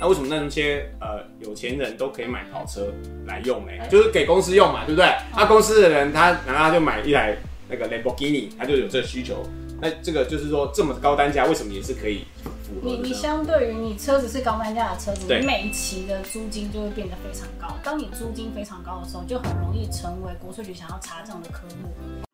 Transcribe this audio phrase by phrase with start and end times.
[0.00, 2.90] 那为什么那些呃有钱人都可以买跑车
[3.26, 3.72] 来用呢？
[3.90, 5.14] 就是给公司用嘛，对不对？
[5.36, 7.36] 那公司的人他难道他就买一台
[7.68, 9.44] 那个 Lamborghini，他就有这个需求？
[9.82, 13.12] 那这个就是说这么高单价，为什么也是可以符合你你？
[13.12, 17.74] 相对于你车子是高单价的车子，你每一期的租金就会变得非常高。
[17.82, 22.29] 当你租金非常高的时候，就很容易成为国税局想要查账的科目。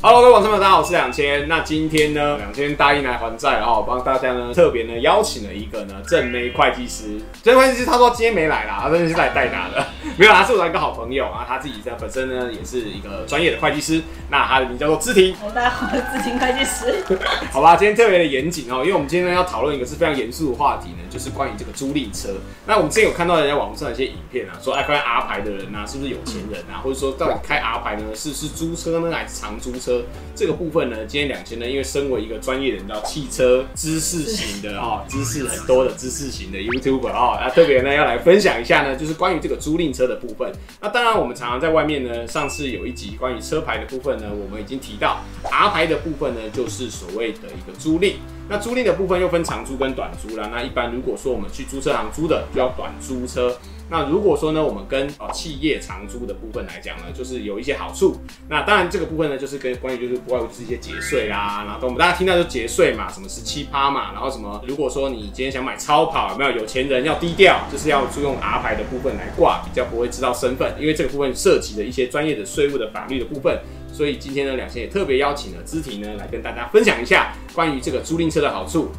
[0.00, 1.48] Hello，各位网友们，大家好，我是两千。
[1.48, 7.20] 那今天呢，两千答应来还债哦，帮大家呢特别呢邀请了一个呢正妹会计师。
[7.42, 9.84] 正妹会计师他说今天没来啦，他真的是来代打的，
[10.18, 14.02] 没有啦，他是我的一个好朋友啊，他自己在本身呢也是一个专业的会计师。
[14.28, 17.04] 那他的名叫做知婷，大家好，我是资金会计师。
[17.52, 22.30] 好吧，今天特别的严谨哦，因为我们今天呢要讨论一个是非常严肃的话题呢，就是关于这个租赁车。
[22.66, 26.82] 那我们之前有看到人家网络上的一些影片啊，说哎，开 R 牌的人啊，是不是有钱人啊？
[26.82, 30.02] 或者说到底开 R 牌呢，是是租车呢，还是长租车？
[30.34, 40.50] 这个部分呢，今天两千呢，因为身为一个专业人，叫汽车知识型的 哦，知识很多的知识型的 YouTuber 哦，那特别呢要来分享一下呢，就是关于这个租赁车的部分。
[40.80, 48.14] 那当然，我们常常在外面呢，上次有一集关于车牌的部分呢，我们已经提到 R 牌的部分呢，就是所谓的一个租赁。
[48.48, 50.48] 那租赁的部分又分长租跟短租啦。
[50.52, 53.56] 那一般如果说我们去租车行租的，就要短租车。
[53.90, 58.16] 那如果说呢，我们跟呃企业长租的部分来讲呢，就是有一些好处。
[58.46, 73.58] 那当然这个部分呢，就是跟关于就是不外乎就是一些节税啊，然后我们大家听到就节税嘛，什么十七趴嘛，然后什么如果说你今天想买超跑，有没有有钱人要低调，就是要租用 R 牌的部分来挂，比较不会知道身份，因为这个部分涉及的一些专业的税务的法律的部分。
[73.98, 78.92] 所以今天呢，两千也特别邀请了知婷呢来跟大家分享一下关于这个租赁车的好处。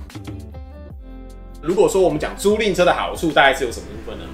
[1.61, 4.25] 如果说我们讲租赁车的好处，大概是有什么部分呢？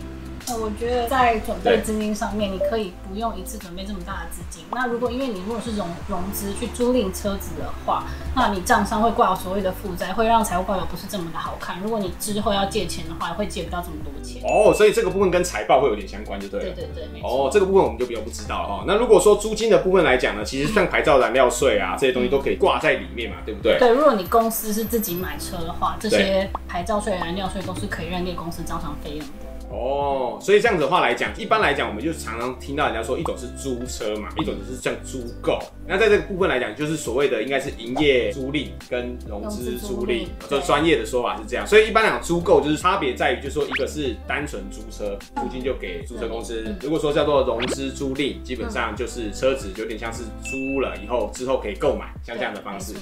[0.47, 4.63] 呃，我觉得在准备资金上面，你可以不用一次准备这么大的资金。
[4.71, 8.03] 那如果因为你如果是融融资去租赁车子的话，
[8.35, 11.81] 那你账上会挂有所谓的负债，会让财务报表不是这么的好看。
[11.81, 14.41] 如果你之后要借钱的话，会借不到这么多钱。
[14.43, 16.75] 哦，所以这个部分跟财报会有点相关，就对了。
[16.75, 17.47] 对对对，没错。
[17.47, 18.83] 哦，这个部分我们就比较不知道了哈。
[18.85, 23.79] 那如果说租金的部分来讲呢，其实像牌照、燃料税啊这些东西都可以挂在里面嘛，对不对？
[23.79, 29.25] 对，如果你公司是自己买车的话，这些牌照税、燃料税都是可以认定公司账上费用的。
[29.69, 35.59] 哦，所以这样子的话来讲，一般来讲，我们就常常听到人家说，一种是租车嘛，一种就是像租购。
[35.87, 41.65] 那在这个部分来讲，就是所谓的应该是营业租赁跟融资租赁，对就专业的说法是这样。
[41.67, 52.93] 所以一般来讲，租购就是差别在于，就是说一个是单纯租车，租金就给租车公司；如果说叫做融资租赁，基本上就是车子有点像是租了以后之后可以购买，像这样的方式。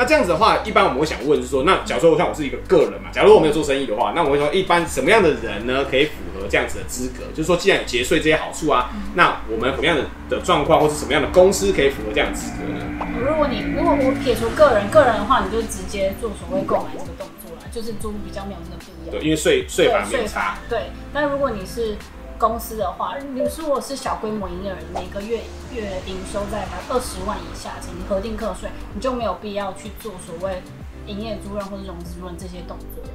[0.00, 7.24] 那这样子的话，一般我们会想问，就是说，那假如说我像我是一个个人嘛，假如我没有做生意的话，那我会说，一般什么样的人呢，可以符合这样子的资格？
[7.34, 12.80] 就是说，既然有节税这些好处啊，那我们什么样的的状况，或是什么样的公司可以符合这样的资格呢？
[13.20, 19.12] 如果你如果我撇除个人，个人的话，你就直接做所谓购买这个动作啦，就是租比较没有这个必要。
[19.12, 20.58] 对，因为税税法没差法。
[20.70, 21.94] 对，但如果你是
[22.40, 25.40] 公司的话，你如果是小规模营业人，每个月
[25.74, 30.62] 月营收在二十万以下，请核定课税，你就没有必要去做所谓
[31.06, 33.10] 营业租赁或者融资租赁这些动作了。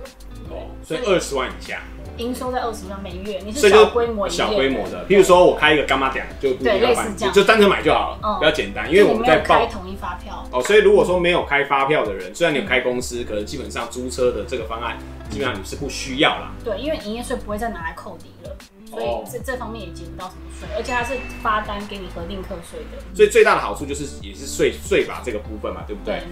[0.51, 1.81] 哦，所以二十万以下，
[2.17, 8.87] 营收在二十万每月，你是小规模小规模的，譬如说我开一个干妈店，就不对要办，类似这样就就单纯买就好了，嗯比较简单。
[8.87, 14.99] 因为我们在开报统一发票，哦，所以如果说没有开发票的人，虽然你有开公司，可能基本上租车的这个方案，
[15.31, 16.51] 基本上你是不需要啦。
[16.63, 18.55] 对，因为营业税不会再拿来扣抵了，
[18.95, 21.13] 所以哦这这方面也结不到什么税，而且它是
[21.43, 22.97] 发单给你核定课税的。
[23.13, 26.23] 所以最大的好处就是也是税税法这个部分嘛，对不对？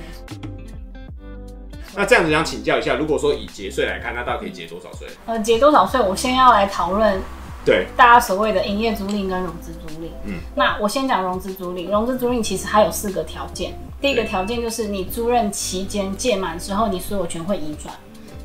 [1.96, 5.07] 那这样子想请教一下，如果说以节税来看，那到底可以节多少税？
[5.28, 6.01] 呃，节多少税？
[6.01, 7.22] 我先要来讨论
[7.63, 10.07] 对，大家所谓的营业租赁跟融资租赁。
[10.24, 11.91] 嗯嗯，那我先讲融资租赁。
[11.91, 13.74] 融资租赁其实它有四个条件。
[14.01, 17.94] 第一个条件就是你租赁期间届满之后，你所有权会移转。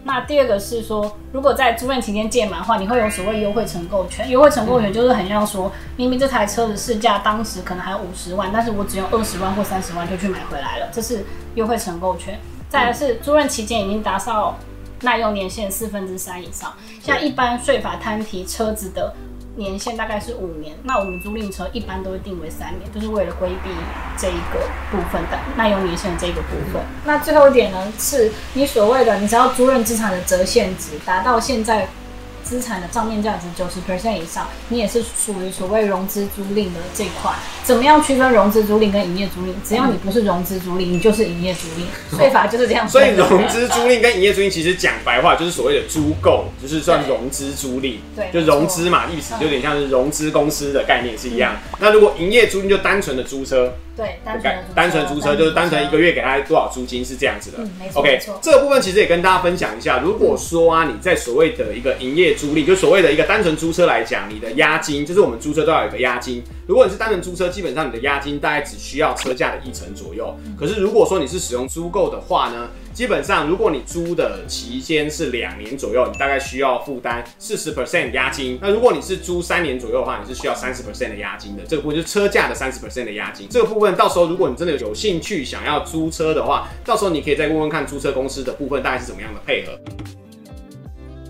[0.04, 4.28] 那第二个是说，如果在租赁期间届满的话，你会有所谓优惠承购权。
[4.30, 11.24] 优惠承购权就是很像说，明明这台车的市价当时可能还有五十万，但是我只用二十万或三十万就去买回来了，这是
[11.56, 12.38] 优惠承购权。
[12.70, 14.56] 再来是租赁期间已经达到
[15.02, 19.12] 耐用年限四分之三以上，像一般税法摊提车子的
[19.58, 23.70] 年限大概是五年，那我们租赁车一般都会定为三年，就是为了规避
[24.16, 24.60] 这一个
[24.90, 26.80] 部分的耐用年限这个部分。
[27.04, 31.88] 那最后一点呢，是你所谓的你只要租赁资产的折现值达到现在
[32.48, 37.30] 资产的账面价值九十 percent 以上，你也是属于所谓融资租赁的这一块。
[37.62, 39.52] 怎么样区分融资租赁跟营业租赁？
[39.62, 41.84] 只要你不是融资租赁，你就是营业租赁，
[42.16, 43.14] 税法就是这样所以。
[43.14, 51.56] 融资租赁跟营业租赁其实讲白话就是所谓的租购，就是算融资租赁，对就融资嘛，意思就有点像是融资公司的概念是一样。
[51.80, 57.58] 那如果营业租赁就单纯的租车，对单纯的租车单纯租车就是单纯一个月给他多少租金是这样子的。
[57.58, 59.98] 嗯没错 OK，这个部分其实也跟大家分享一下。
[59.98, 66.42] 如果说啊，你在所谓的一个营业租赁，就所谓的一个单纯租车来讲，你的押金就是我们租车都要有一个押金。
[66.68, 70.34] 如果你是单纯租车，基本上你的押金大概只需要车价的一成左右。
[70.56, 78.58] 可是如果说你是使用租购的话呢，基本上如果你租的期间是两年左右，你大概需要负担四十 percent 押金。
[78.62, 81.62] 那如果你是租三年左右的话，你是需要三十 percent 的押金的。
[81.66, 83.48] 这个部分就是车价的三十 percent 的押金。
[83.50, 89.72] 这个部分到时候如果你真的有兴趣想要租车的话，到时候你可以再问问看租车公司的部分大概是怎么样的配合。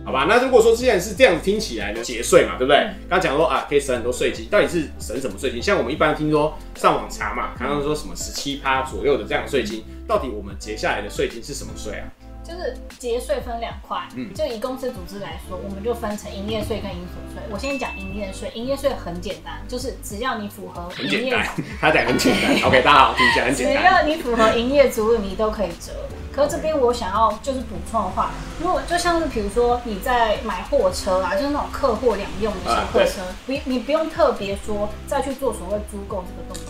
[0.08, 2.78] 好吧，那如果说既然是这样子听起来呢，节税嘛，对不对？
[3.10, 5.62] 刚刚讲说啊，可以省很多税金，到底是省什么税金？
[5.62, 12.08] 像我们一般听说上网查嘛，刚刚说什么十七趴左右的这样的税金，到底我们结下来的税金是什么税啊？
[12.42, 17.42] 就是节税分两块，嗯就以公司组织来说，我们就分成营业税跟营所税。
[17.52, 21.46] 我先讲营业税，营业税很简单，就是只要你符合营业很简单，
[21.78, 22.62] 他讲很简单。
[22.66, 23.82] OK，大家好，听起来很只简单。
[23.82, 25.92] 只要你符合营业租赁，你都可以折。
[26.38, 28.30] 可是这边我想要就是补充的话，
[28.60, 36.67] 如果就像是比如说你在买货车啊，就是那种客货两用的小客车，不、你不用特别说再去做所谓租购这个动作，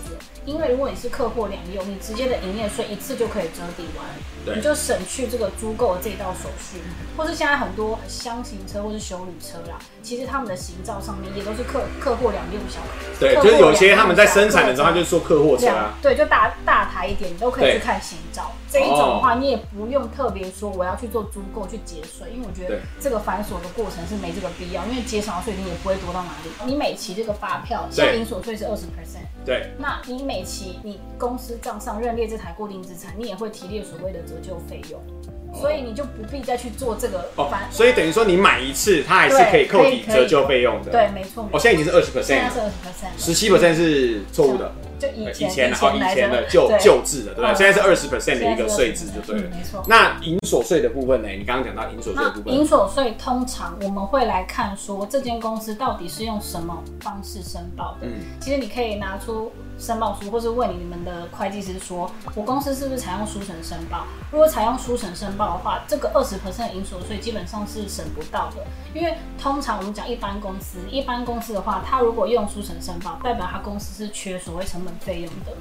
[0.49, 4.07] 因为如果你是客货两用，你直接的营业税一次就可以折抵完，
[4.47, 6.79] 对你就省去这个租购的这一道手续。
[7.15, 15.95] 或是现在很多箱型车或是修旅车啦，其实他们的行照上面也都是客客货两用小客，对，就是有些他们在生产的时候，他就做客货车两啊。
[16.01, 18.53] 对，就大大台一点，你都可以去看行照。
[18.71, 26.51] 这一种的话，你也不用特别说我要去做租购去节税，因为我觉得这个繁琐的过程是没这个必要，因为节省的税金也不会多到哪里。
[26.71, 35.01] 你每期这个发票，像所税是二十 percent，对，那你每期你公司账上认列这台固定资产，你也会提列所谓的折旧费用，
[35.55, 40.91] 所以你就不必再去做这个哦。，所以等于说你买一次，它还是可以扣抵折旧费用的。
[40.91, 41.49] 对，没错。
[41.53, 44.73] 哦，现在已经是二十现在 percent 是了，二十 percent，十七 percent 是错误的。
[44.99, 47.53] 就以呃前以前哦，以前的旧旧制的，对不对？
[47.53, 49.57] 嗯现在是二十 percent 的一个税制，就对了嗯。
[49.57, 49.81] 没错。
[49.87, 51.29] 那营所税的部分呢？
[51.29, 58.09] 你刚刚讲到营所税的部分，营所税通常我们会来看说这间公司到底是用什么方式申报的。
[58.09, 64.05] 嗯，其实你可以拿出申报书，或是问你们的会计师说，我公司是不是采用书城申报？
[64.33, 75.53] 如果采用书城申报的话，这个二十 percent 营所税基本上是省不到的，因为通常我们讲一般公司，一般公司的话，它如果用书城申报，代表它公司是缺所谓成本费用的。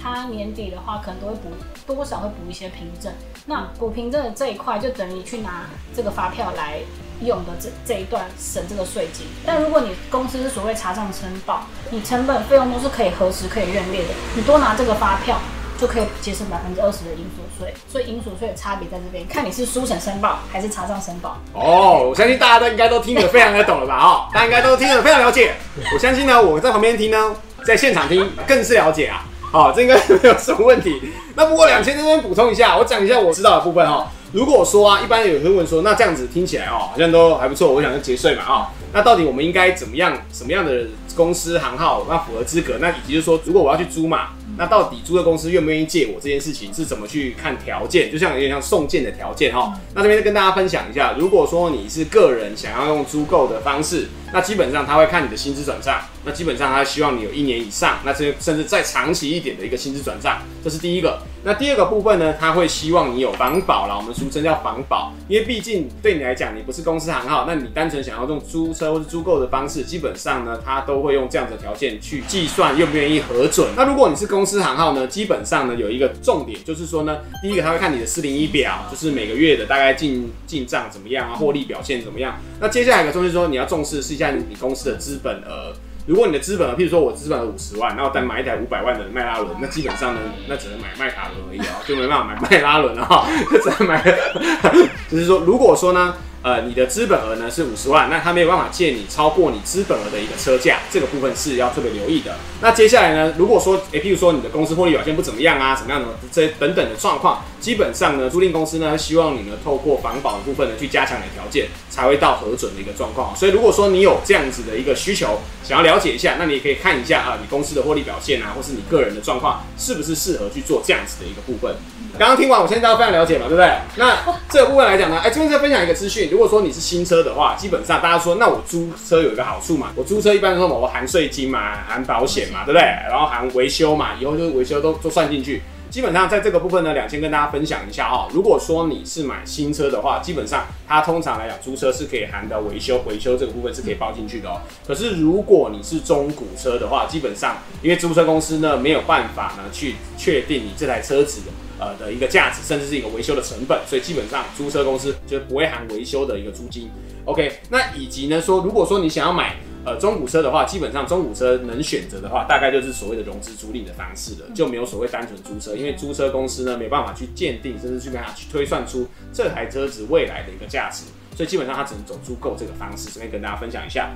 [0.00, 1.50] 它年底的话，可能都会补
[1.86, 3.12] 多少会补一些凭证。
[3.46, 6.80] 那补凭证的这一块，就等于去拿这个发票来
[7.26, 9.26] 用的这这一段省这个税金。
[9.44, 15.38] 但如果你公司是所谓查账申报，你成本费用都是可以核实、可以认列的，你多拿这个发票。
[15.80, 21.36] 就可以节省百分之二十的营所税，所以营所税的差别在这边，看你是书省申报还是查账申报。
[21.54, 23.98] 哦，我相信大家都应该都听得非常的懂了吧？
[23.98, 25.54] 哈，大家应该都听得非常了解。
[25.92, 27.34] 我相信呢，我在旁边听呢，
[27.66, 29.24] 在现场听更是了解啊。
[29.50, 31.12] 好，这应该没有什么问题。
[31.34, 34.08] 那不过两千这边补充一下，我讲一下我知道的部分哈。
[34.32, 38.72] 如果说啊，一般有人会问说，那这样子听起来哦，好像都还不错，我想就节税嘛啊。
[38.94, 42.78] 那到底我们应该怎么样，什么样的公司行号那符合资格？
[42.80, 48.10] 那以及就是说，如果我要去租嘛，那到底租的公司愿不愿意借我这件事情是怎么去看条件？
[48.10, 49.78] 就像有点像送件的条件哈。
[49.94, 61.20] 那这边跟大家分享一下，如果说你是个人想要用租购的方式，那基本上他会看你的薪资转账，那基本上他希望你有一年以上，那这甚至再长期一点的一个薪资转账，这是第一个。
[61.44, 73.68] 那第二个部分呢，他会希望你有房保啦，我们俗称叫房保，因为毕竟对你来讲，你不是公司行号，那你单纯想要用租车或是租购的方式，基本上呢，他都会用这样的条件去计算愿不愿意核准。
[73.76, 82.38] 那如果你是公司行号呢，基本上呢有一个重点，就是说呢，第一个他会看你的四零一表，就是每个月的大概进进账怎么样啊，获利表现怎么样。
[82.60, 85.74] 那接下来一个重点就是说，你要重视是一下你公司的资本额。
[86.04, 94.02] 如果你的资本，譬如说我资本了五十万，那我再买一台五百万的迈拉伦，那基本上呢，那只能买迈卡伦而已啊、就没办法买迈拉伦了哈， 就只能买。
[95.08, 102.34] 就是说，如果说呢，呃，你的资本额呢是五十万，那他没有办法借你超过你资本额的一个车价，这个部分是要特别留意的。
[102.60, 113.36] 那接下来呢，如果说，诶，譬如说你的公司获利表现不怎么样啊，什么样的这等等的状况，基本上呢，租赁公司呢希望你呢透过房保的部分呢去加强你的条件，才会到核准的一个状况。
[113.36, 121.76] 所以如果说你有这样子的一个需求，想要了解一下，那你也可以看一下啊，你公司的获利表现啊，或是你个人的状况，是不是适合去做这样子的一个部分。
[122.18, 123.72] 刚刚听完，我现在大家非常了解嘛，对不对？
[123.96, 124.18] 那
[124.50, 132.80] 这个部分来讲呢，哎、这边再分享一个资讯，如果说你是新车的话，基本上大家说，那我租车有一个好处嘛，我租车一般说我含税金嘛，含保险嘛，对不对？
[132.82, 135.60] 然后含维修嘛，以后就是维修都都算进去。
[135.90, 138.26] 基本上在这个部分呢，两千跟大家分享一下哈。
[138.32, 144.62] 如果说你是买新车的话，基本上它通常来讲租车是可以含到维修，维修这个部分是可以包进去的哦。
[144.86, 151.42] 可是如果你是中古车的话，基本上因为租车公司呢没有办法呢去确定你这台车子
[151.82, 156.88] 呃的一个价值，甚至是一个维修的成本，所以基本上租车公司就不会含维修的一个租金。
[157.24, 159.56] OK，那以及呢说，如果说你想要买。
[159.84, 171.02] 呃，中古车的话，基本上中古车能选择的话，大概就是所谓的融资租赁的方式了，就没有所谓单纯租车，因为租车公司呢没办法去鉴定，甚至去跟他去推算出这台车子未来的一个价值，
[171.36, 173.10] 所以基本上它只能走租购这个方式。
[173.10, 174.08] 这边跟大家分享一下。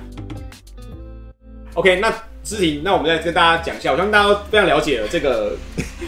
[1.73, 5.55] OK，那知婷，那我们再跟大家讲一下，我相信大家都非常了解了这个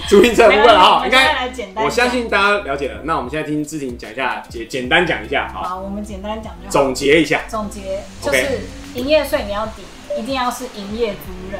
[0.07, 1.51] 租赁车部分哈，应该
[1.83, 3.01] 我相信大家了解了。
[3.03, 8.59] 那我们现在听志婷讲一下，简简单讲一下，好，我们简单讲就好，总结一下，总结就是。
[8.95, 9.83] 营业税你要抵，
[10.19, 11.59] 一定要是营业租赁。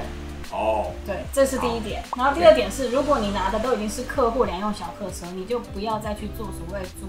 [0.52, 2.02] 哦，对，这是第一点。
[2.18, 7.06] 然后第二点是，如果你拿的都已经是客户两用小客车，你就不要再去做所谓租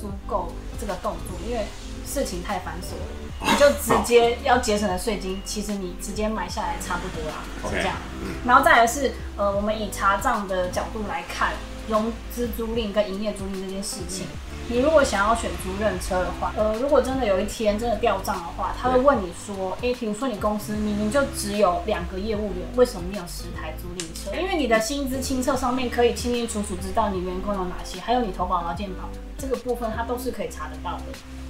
[0.00, 1.64] 租购这个动作，因为
[2.06, 3.06] 事情太繁琐了。
[3.40, 7.96] 你就直接要节省的税金，其实你直接买下来差不多啦，是这样。
[8.46, 11.52] 然后再来是，呃，我们以查账的角度来看，
[11.88, 14.26] 融资租赁跟营业租赁这件事情。
[14.66, 24.34] 你如果想要选租赁车的话，呃，如果真的有一天真的掉账的话，他会问你说，哎，比如说你公司明明就只有两个业务员，为什么你有十台租赁车？
[24.34, 31.02] 因为你的薪资清册上面可以清清楚楚知道你员工有哪些，还有你投保劳健保这个部分，它都是可以查得到的。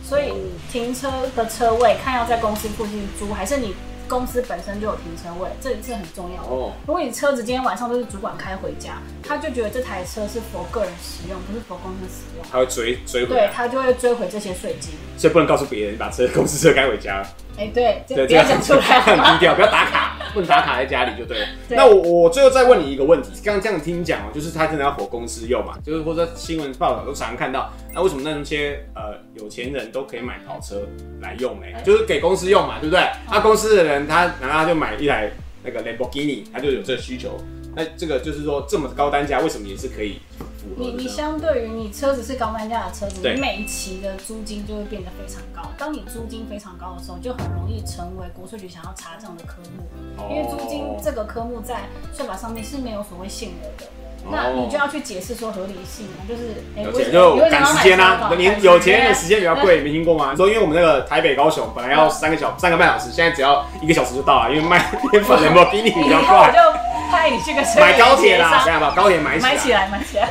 [0.05, 0.33] 所以
[0.71, 3.75] 停车的车位看要在公司附近租，还是你。
[4.07, 6.73] 公司本身就有停车位，这这很重要哦。
[6.87, 14.93] 如果你车子今天晚上都是主管开回家，他就觉得这台车是佛个人使用，不是佛公司使用，他会追追回，对他就会追回这些税金。
[15.17, 17.23] 所以不能告诉别人把车公司车开回家。
[17.57, 21.47] 哎，对，不要讲出来，很低调， 不要打卡，不能打卡在家里就对了。
[21.71, 25.79] 那我我最后再问你一个问题，刚刚这样听你讲哦，就是他真的要火公司用嘛？
[25.83, 30.87] 就是或者新闻报道都常常看到，那为什么那些呃有钱人都可以买跑车
[31.21, 31.67] 来用呢？
[31.85, 33.03] 就是给公司用嘛，对不对？
[33.31, 35.31] 那公司的人他然后他就买一台
[35.63, 37.41] 那个 Lamborghini，他就有这个需求？
[37.77, 40.19] 那这个就是说这么高单价，为什么也是可以？
[40.77, 45.69] 你你相对于你车子是高单价的车子，你每一期的租金就会变得非常高。
[45.77, 49.85] 当你租金非常高的时候，就很容易成为国税局想要查账的科目，
[50.31, 51.83] 因为租金这个科目在
[52.17, 53.87] 税法上面是没有所谓限额的。
[54.31, 60.35] 那你就要去解释说合理性嘛，就是有钱就赶时间啊，你有钱人的时间比较贵， 没听过吗？
[60.35, 64.79] 说因为我们那个台北高雄本来要三个小三个半小时，现在只要一个小时就到了，因为卖
[65.13, 66.51] 面粉的比你比较快。
[67.81, 70.29] 买高铁啦，这样把高铁买起来，买起来，买起来。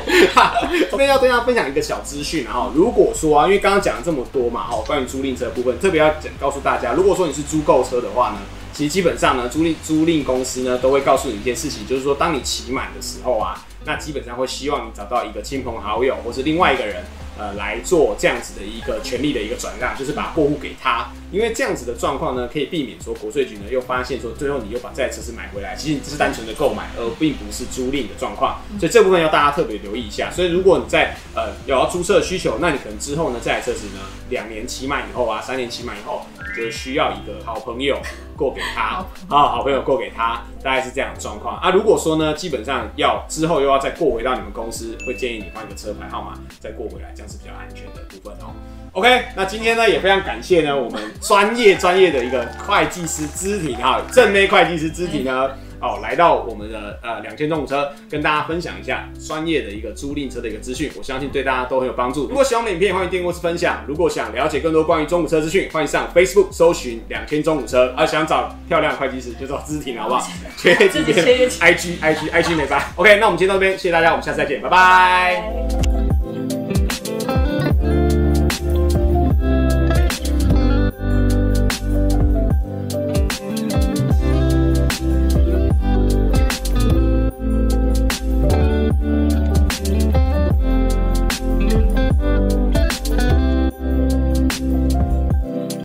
[0.91, 8.37] 这边要跟大家分享一个小资讯，然后如果说啊，因为刚刚讲了这么多嘛，哈，关于租赁车部分，特别要讲告诉大家，如果说你是租购车的话呢，
[8.73, 17.03] 其实基本上呢，租赁租赁公司呢都会告诉你一件事情，就是说当你骑满的时候啊，那基本上会希望你找到一个亲朋好友或是另外一个人。
[17.37, 30.29] 呃，来做这样子的一个权利的一个转让，就是把过户给他，因为这样子的状况呢，可以避免说国税局呢又发现说最后你又把这台车子买回来，其实你只是单纯的购买，而并不是租赁的状况，所以这部分要大家特别留意一下。
[30.31, 37.99] 所以如果你在呃有要租车的需求，那你可能之后呢这台车子呢两年期满以后啊，三年期满以后，你就需要一个好朋友
[38.37, 41.71] 过给他，啊，好朋友过给他，大概是这样的状况啊。
[41.71, 47.11] 如果说呢，基本上要之后又要再过回到你们公司，会建议你换一个车牌号码再过回来。
[47.15, 48.53] 这样是比较安全的部分哦。
[48.93, 55.49] OK，那今天呢也非常感谢呢我们专业专业的一个会计师肢体哈，正妹会计师肢体呢
[55.83, 62.27] 哦来到我们的呃两千中古车，跟大家分享一下专业的一个租赁车的一个资讯，我相信对大家都很有帮助。
[62.29, 63.83] 如果喜欢我们影片，欢迎订阅或是分享。
[63.85, 67.93] 如果想了解更多关于中古车资讯，欢迎上 Facebook 搜寻两千中古车。
[67.97, 70.25] 啊，想找漂亮会计师就找肢体好不好？
[70.57, 71.17] 缺几遍
[71.49, 72.81] IG IG IG 没发。
[72.95, 75.92] OK，那我们今天到这边，谢谢大家，我们下次再见，拜拜。